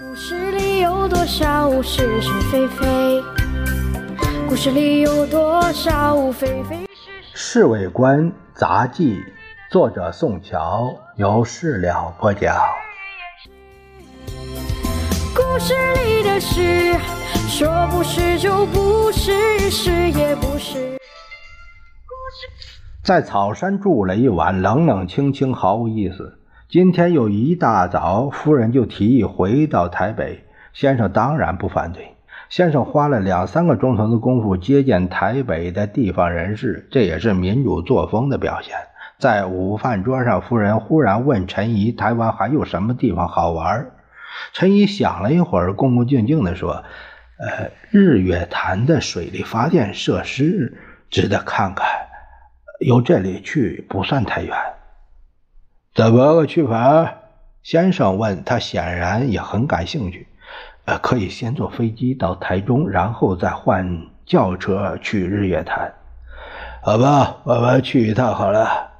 [0.00, 3.22] 故事里有多少是是非非？
[4.48, 7.34] 故事里有多少非非是是？
[7.34, 9.22] 侍卫官杂记，
[9.70, 12.56] 作者宋乔，由事了播讲。
[15.34, 15.74] 故事
[16.06, 16.94] 里的事，
[17.46, 20.96] 说不是就不是，是也不是。
[23.04, 26.38] 在草山住了一晚，冷冷清清，毫无意思。
[26.72, 30.42] 今天又一大早，夫人就提议回到台北。
[30.72, 32.14] 先生当然不反对。
[32.48, 38.74] 先生花了两三个钟头的功夫接见台北的地方人士，这也是民主作风的表现。
[39.18, 43.90] 在午饭桌上，夫人忽然问陈怡：“台湾还有什么地方好玩？”
[44.54, 46.84] 陈怡想了一会儿，恭恭敬敬地说
[47.38, 50.78] ：“呃，日月潭的水力发电设施
[51.10, 51.86] 值得看看。”
[52.80, 54.56] 由这里去不算太远，
[55.94, 57.16] 怎么个去法？
[57.62, 60.26] 先生问他，显然也很感兴趣。
[60.86, 65.92] 呃，可以先坐飞机到台中，然后再换轿车去日月潭。
[66.82, 68.90] 好吧，我们去一趟好了。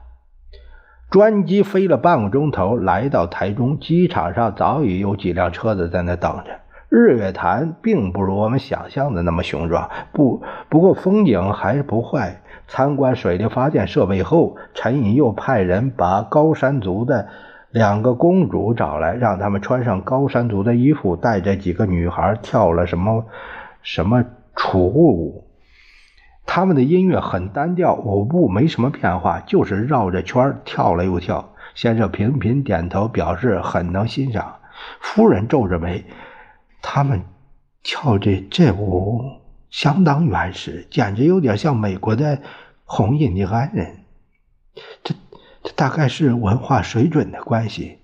[1.10, 6.60] 专机飞了半个钟头，来到台中机场上，早已有几辆车子在那等着。
[6.94, 12.42] 日月潭并不如我们想象的那么雄壮，不不过风景还是不坏。
[12.68, 17.28] 参观水力发电设备后，陈颖又派人把高山族的
[17.70, 23.24] 两个公主找来，让他们穿上高山族的衣服，带着几个女孩跳了什么
[23.80, 25.46] 什么楚舞。
[26.44, 31.54] 他们的音乐很单调，舞步没什么变化，就是绕着圈跳了又跳。
[31.74, 34.56] 先生频频点头，表示很能欣赏。
[35.00, 36.04] 夫人皱着眉，
[36.82, 37.22] 他们
[37.82, 42.38] 跳这这舞相当原始，简直有点像美国的。
[42.84, 44.04] 红印第安人，
[45.02, 45.14] 这
[45.62, 48.00] 这大概是文化水准的关系。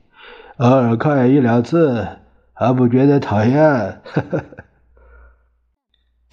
[0.56, 2.08] 偶尔看一两次
[2.54, 4.00] 还不觉得讨厌。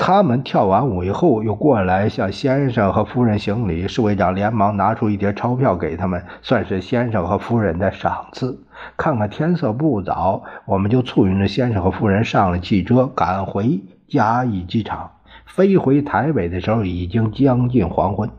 [0.07, 3.87] 他们跳完舞以后，又过来向先生和夫人行礼。
[3.87, 8.63] 侍卫长连忙拿出一叠钞票给他们，算是先生和夫人的赏赐。
[8.97, 15.09] 看看天色不早，我们就簇拥着先生和夫人上了汽车，赶回嘉义机场。
[15.47, 18.29] 飞回台北的时候，已经将近黄昏。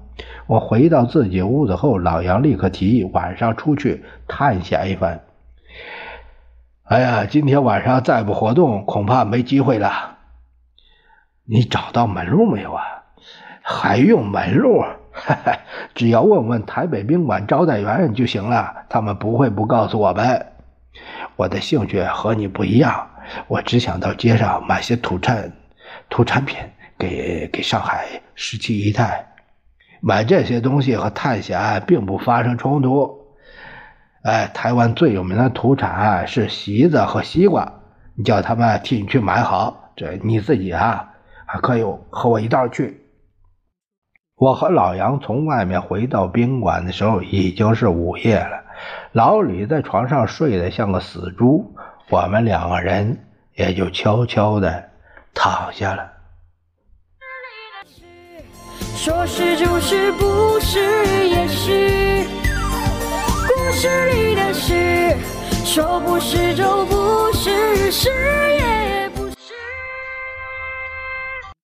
[0.46, 5.22] 我回到自己屋子后，老杨立刻提议晚上出去探险一番。
[6.84, 10.15] 哎呀，今天晚上再不活动，恐怕没机会了。
[11.48, 12.82] 你找到门路没有啊？
[13.62, 14.80] 还用门路？
[15.12, 15.58] 哈 哈
[15.94, 20.46] 只要问问台北宾馆招待员就行了，他们不会不告诉我们。
[21.36, 23.08] 我的兴趣和你不一样，
[23.48, 25.52] 我只想到街上买些土产
[26.08, 26.58] 土产品
[26.98, 29.26] 给给上海十七姨太。
[30.00, 33.26] 买这些东西和探险并不发生冲突。
[34.22, 37.72] 哎，台湾最有名的土产是席子和西瓜，
[38.14, 39.92] 你叫他们替你去买好。
[39.96, 41.14] 这你自己啊，
[41.46, 43.02] 还可以和我一道去。
[44.34, 48.64] 我和老杨从外面回到宾馆的时候，已经是午夜了。
[49.12, 51.74] 老李在床上睡得像个死猪，
[52.10, 53.24] 我们两个人
[53.54, 54.90] 也就悄悄的
[55.32, 56.12] 躺下了。
[58.94, 60.80] 说是就是，不是
[61.28, 62.26] 也是。
[63.48, 65.16] 故事里的事，
[65.64, 68.75] 说不是就不是，是也。